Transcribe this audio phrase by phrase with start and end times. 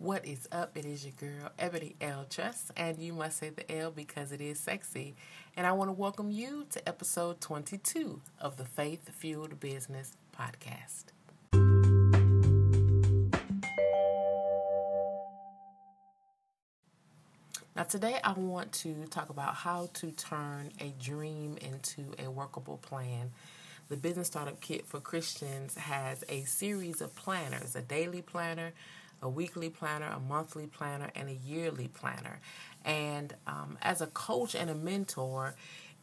[0.00, 0.78] What is up?
[0.78, 2.24] It is your girl, Ebony L.
[2.30, 5.14] Trust, and you must say the L because it is sexy.
[5.58, 11.12] And I want to welcome you to episode 22 of the Faith Fueled Business Podcast.
[17.76, 22.78] Now, today I want to talk about how to turn a dream into a workable
[22.78, 23.32] plan.
[23.90, 28.72] The Business Startup Kit for Christians has a series of planners a daily planner,
[29.22, 32.40] a weekly planner, a monthly planner, and a yearly planner.
[32.84, 35.54] And um, as a coach and a mentor,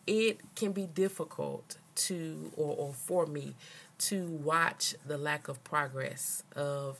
[0.05, 3.56] it can be difficult to, or, or for me,
[4.00, 7.00] to watch the lack of progress of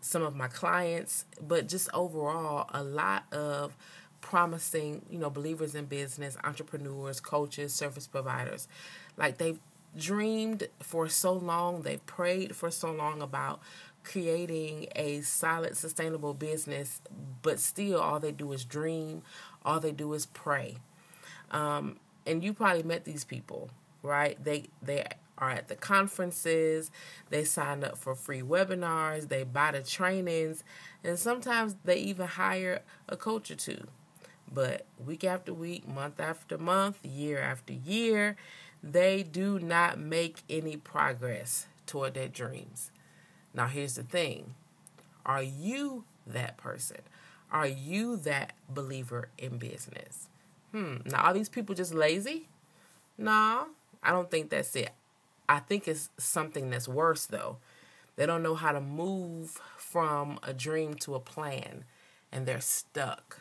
[0.00, 3.74] some of my clients, but just overall, a lot of
[4.20, 8.68] promising, you know, believers in business, entrepreneurs, coaches, service providers.
[9.16, 9.58] Like they've
[9.96, 13.60] dreamed for so long, they've prayed for so long about
[14.04, 17.00] creating a solid, sustainable business,
[17.42, 19.22] but still all they do is dream,
[19.64, 20.76] all they do is pray.
[21.50, 23.70] Um, and you probably met these people,
[24.02, 24.42] right?
[24.42, 25.04] They they
[25.36, 26.90] are at the conferences,
[27.30, 30.62] they sign up for free webinars, they buy the trainings,
[31.02, 33.86] and sometimes they even hire a coach or two.
[34.52, 38.36] But week after week, month after month, year after year,
[38.82, 42.90] they do not make any progress toward their dreams.
[43.54, 44.54] Now, here's the thing
[45.24, 46.98] Are you that person?
[47.50, 50.28] Are you that believer in business?
[50.72, 50.96] Hmm.
[51.06, 52.48] Now, are these people just lazy?
[53.16, 53.68] No,
[54.02, 54.90] I don't think that's it.
[55.48, 57.58] I think it's something that's worse, though.
[58.16, 61.84] They don't know how to move from a dream to a plan,
[62.32, 63.40] and they're stuck.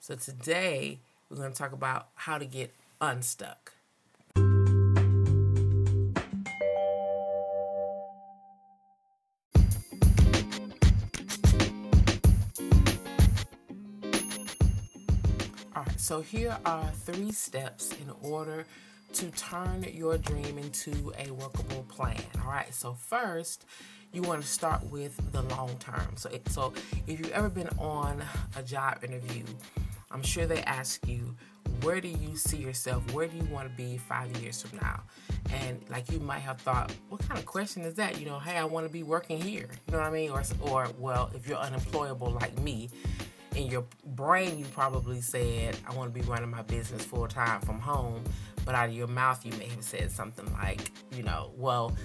[0.00, 0.98] So, today
[1.30, 3.72] we're going to talk about how to get unstuck.
[16.08, 18.64] So here are three steps in order
[19.12, 22.16] to turn your dream into a workable plan.
[22.42, 23.66] All right, so first,
[24.14, 26.16] you want to start with the long term.
[26.16, 26.72] So, it, so
[27.06, 28.22] if you've ever been on
[28.56, 29.44] a job interview,
[30.10, 31.36] I'm sure they ask you,
[31.82, 33.12] where do you see yourself?
[33.12, 35.02] Where do you want to be five years from now?
[35.52, 38.18] And like you might have thought, what kind of question is that?
[38.18, 39.68] You know, hey, I want to be working here.
[39.86, 40.30] You know what I mean?
[40.30, 42.88] Or, or well, if you're unemployable like me,
[43.58, 47.60] in your brain you probably said, I want to be running my business full time
[47.60, 48.22] from home.
[48.64, 51.96] But out of your mouth, you may have said something like, you know, well,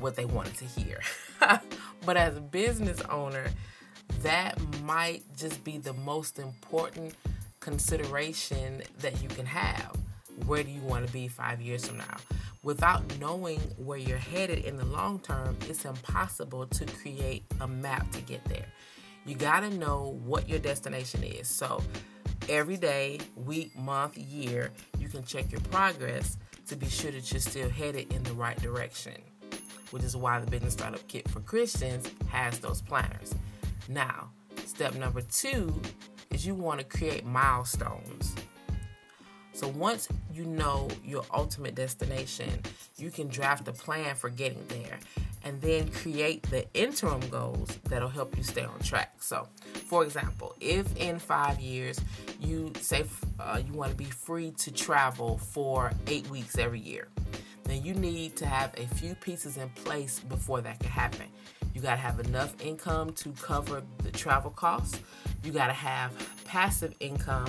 [0.00, 1.00] what they wanted to hear.
[2.06, 3.46] but as a business owner,
[4.22, 7.14] that might just be the most important
[7.60, 9.94] consideration that you can have.
[10.46, 12.16] Where do you want to be five years from now?
[12.62, 18.10] Without knowing where you're headed in the long term, it's impossible to create a map
[18.12, 18.66] to get there.
[19.24, 21.48] You got to know what your destination is.
[21.48, 21.82] So,
[22.48, 27.40] every day, week, month, year, you can check your progress to be sure that you're
[27.40, 29.14] still headed in the right direction,
[29.90, 33.34] which is why the Business Startup Kit for Christians has those planners.
[33.88, 34.30] Now,
[34.64, 35.80] step number two
[36.30, 38.34] is you want to create milestones.
[39.62, 42.50] So once you know your ultimate destination,
[42.96, 44.98] you can draft a plan for getting there
[45.44, 49.14] and then create the interim goals that'll help you stay on track.
[49.20, 49.46] So,
[49.86, 52.00] for example, if in five years
[52.40, 53.04] you say
[53.38, 57.06] uh, you want to be free to travel for eight weeks every year,
[57.62, 61.26] then you need to have a few pieces in place before that can happen.
[61.72, 64.98] You got to have enough income to cover the travel costs.
[65.44, 66.12] You got to have
[66.44, 67.46] passive income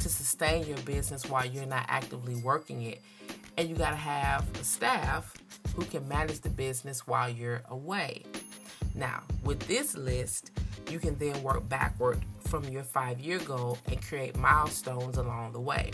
[0.00, 3.02] to sustain your business while you're not actively working it.
[3.56, 5.34] And you got to have a staff
[5.74, 8.22] who can manage the business while you're away.
[8.94, 10.52] Now, with this list,
[10.90, 15.60] you can then work backward from your five year goal and create milestones along the
[15.60, 15.90] way.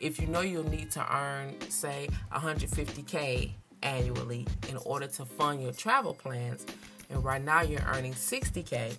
[0.00, 3.52] If you know you'll need to earn, say, 150K
[3.82, 6.66] annually in order to fund your travel plans,
[7.08, 8.96] and right now you're earning 60K,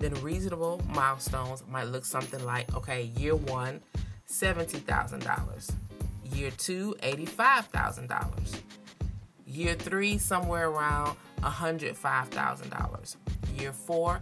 [0.00, 3.80] then reasonable milestones might look something like okay, year one,
[4.28, 5.70] $70,000,
[6.32, 8.60] year two, $85,000,
[9.46, 13.16] year three, somewhere around $105,000,
[13.58, 14.20] year four,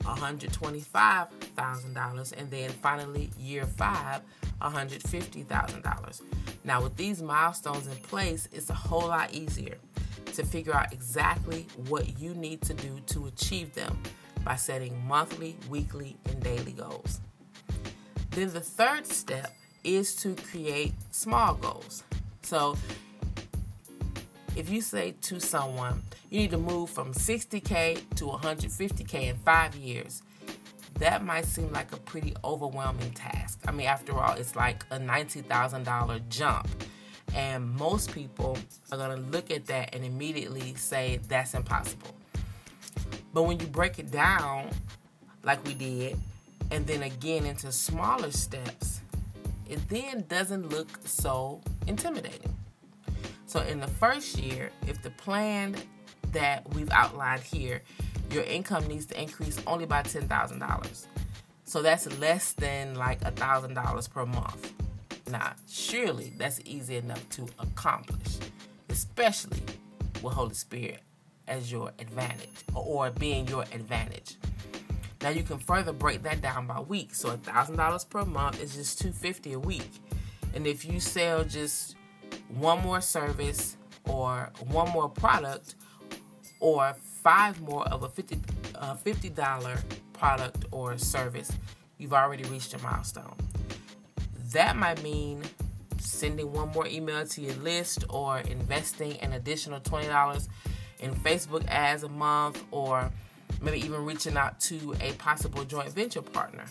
[0.00, 4.22] $125,000, and then finally, year five,
[4.60, 6.22] $150,000.
[6.64, 9.76] Now, with these milestones in place, it's a whole lot easier
[10.34, 13.96] to figure out exactly what you need to do to achieve them
[14.44, 17.20] by setting monthly, weekly, and daily goals.
[18.30, 19.52] Then the third step
[19.84, 22.04] is to create small goals.
[22.42, 22.76] So,
[24.56, 29.74] if you say to someone, you need to move from 60K to 150K in five
[29.74, 30.22] years,
[30.98, 33.60] that might seem like a pretty overwhelming task.
[33.66, 36.68] I mean, after all, it's like a $90,000 jump.
[37.34, 38.58] And most people
[38.90, 42.14] are going to look at that and immediately say that's impossible.
[43.32, 44.70] But when you break it down,
[45.42, 46.18] like we did,
[46.70, 49.00] and then again into smaller steps,
[49.68, 52.56] it then doesn't look so intimidating.
[53.46, 55.76] So, in the first year, if the plan
[56.32, 57.82] that we've outlined here,
[58.30, 61.06] your income needs to increase only by $10,000.
[61.64, 64.72] So, that's less than like $1,000 per month.
[65.30, 68.38] Now, surely that's easy enough to accomplish,
[68.88, 69.62] especially
[70.22, 71.02] with Holy Spirit
[71.50, 74.36] as your advantage or being your advantage.
[75.20, 77.14] Now you can further break that down by week.
[77.14, 79.90] So $1,000 per month is just 250 a week.
[80.54, 81.96] And if you sell just
[82.48, 85.74] one more service or one more product
[86.58, 88.38] or five more of a 50
[88.76, 89.82] uh, $50
[90.14, 91.52] product or service,
[91.98, 93.34] you've already reached your milestone.
[94.52, 95.42] That might mean
[95.98, 100.48] sending one more email to your list or investing an additional $20
[101.00, 103.10] in Facebook ads a month or
[103.60, 106.64] maybe even reaching out to a possible joint venture partner.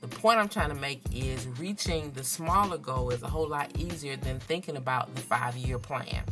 [0.00, 3.76] The point I'm trying to make is reaching the smaller goal is a whole lot
[3.78, 6.22] easier than thinking about the five year plan.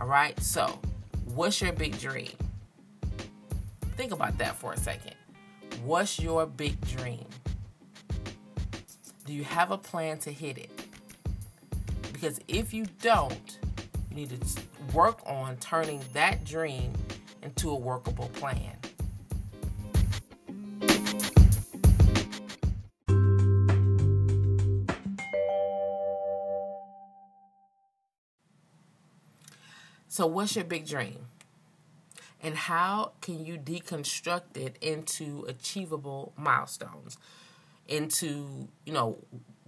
[0.00, 0.80] All right, so
[1.34, 2.32] what's your big dream?
[3.96, 5.14] Think about that for a second.
[5.84, 7.26] What's your big dream?
[9.26, 10.70] Do you have a plan to hit it?
[12.12, 13.58] Because if you don't,
[14.18, 14.62] need to
[14.92, 16.92] work on turning that dream
[17.42, 18.76] into a workable plan.
[30.08, 31.28] So, what's your big dream?
[32.42, 37.18] And how can you deconstruct it into achievable milestones,
[37.86, 39.18] into, you know,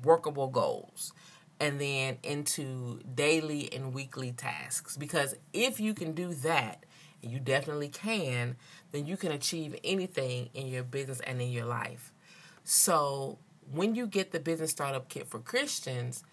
[0.03, 1.13] workable goals,
[1.61, 4.97] and then into daily and weekly tasks?
[4.97, 6.85] Because if you can do that,
[7.23, 8.57] and you definitely can,
[8.93, 12.13] then you can achieve anything in your business and in your life.
[12.65, 13.39] So,
[13.73, 16.25] when you get the business startup kit for Christians,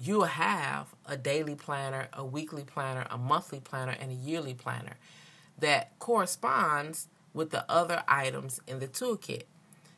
[0.00, 4.96] you'll have a daily planner, a weekly planner, a monthly planner, and a yearly planner
[5.58, 9.44] that corresponds with the other items in the toolkit.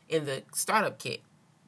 [0.09, 1.23] In the startup kit,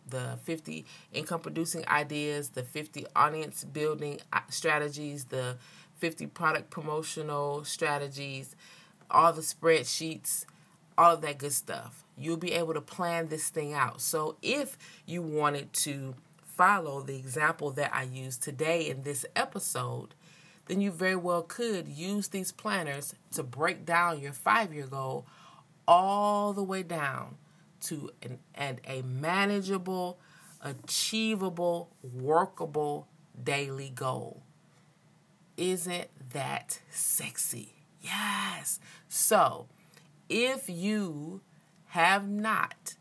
[0.09, 5.57] the 50 income producing ideas, the 50 audience building uh, strategies, the
[5.99, 8.55] 50 product promotional strategies,
[9.11, 10.45] all the spreadsheets,
[10.99, 12.05] all of that good stuff.
[12.19, 14.01] You'll be able to plan this thing out.
[14.01, 16.15] So if you wanted to
[16.57, 20.15] follow the example that I used today in this episode,
[20.67, 25.27] then you very well could use these planners to break down your five year goal
[25.87, 27.37] all the way down
[27.83, 30.19] to an, and a manageable,
[30.61, 33.09] achievable, workable
[33.43, 34.43] daily goal.
[35.57, 37.75] Isn't that sexy?
[38.01, 38.79] Yes.
[39.09, 39.67] So,
[40.29, 41.41] if you
[41.87, 42.95] have not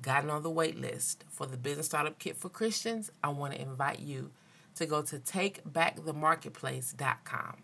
[0.00, 3.60] gotten on the wait list for the Business Startup Kit for Christians, I want to
[3.60, 4.30] invite you
[4.74, 7.56] to go to takebackthemarketplace.com.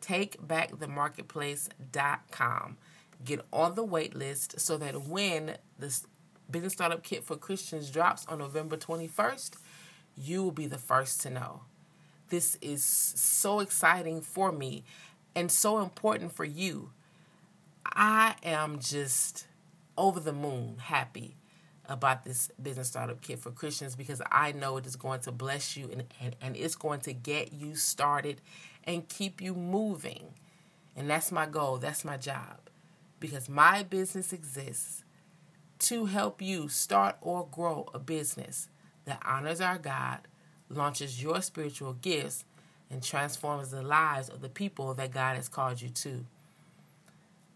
[0.00, 2.76] Takebackthemarketplace.com.
[3.24, 5.98] Get on the wait list so that when the
[6.50, 9.52] Business Startup Kit for Christians drops on November 21st,
[10.16, 11.62] you will be the first to know.
[12.28, 14.84] This is so exciting for me
[15.34, 16.90] and so important for you.
[17.84, 19.46] I am just
[19.96, 21.36] over the moon happy
[21.88, 25.76] about this business startup kit for Christians because I know it is going to bless
[25.76, 28.40] you and, and, and it's going to get you started
[28.84, 30.34] and keep you moving.
[30.96, 32.58] And that's my goal, that's my job.
[33.20, 35.04] Because my business exists
[35.80, 38.68] to help you start or grow a business
[39.04, 40.20] that honors our God,
[40.68, 42.44] launches your spiritual gifts,
[42.90, 46.24] and transforms the lives of the people that God has called you to.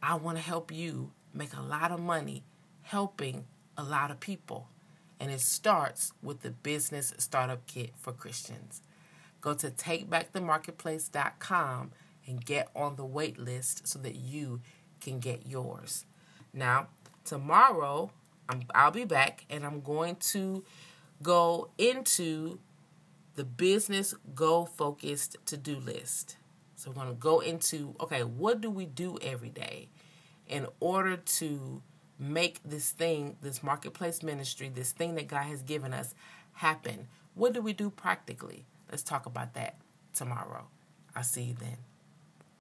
[0.03, 2.43] I want to help you make a lot of money
[2.83, 3.45] helping
[3.77, 4.69] a lot of people.
[5.19, 8.83] And it starts with the Business Startup Kit for Christians.
[9.41, 11.93] Go to takebackthemarketplace.com
[12.27, 14.61] and get on the wait list so that you
[15.01, 16.07] can get yours.
[16.53, 16.89] Now,
[17.25, 18.11] tomorrow,
[18.49, 20.65] i I'll be back and I'm going to
[21.23, 22.59] go into
[23.35, 26.37] the business goal focused to do list.
[26.77, 29.89] So, we're going to go into okay, what do we do every day
[30.49, 31.83] in order to
[32.21, 36.15] make this thing, this marketplace ministry, this thing that God has given us
[36.53, 37.09] happen.
[37.35, 38.67] What do we do practically?
[38.91, 39.77] Let's talk about that
[40.13, 40.67] tomorrow.
[41.17, 41.79] I'll see you then.